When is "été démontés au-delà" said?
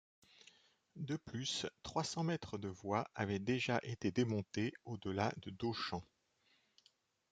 3.83-5.31